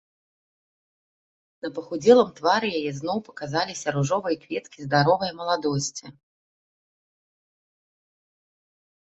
[1.65, 6.13] На пахудзелым твары яе зноў паказаліся ружовыя кветкі здаровае маладосці.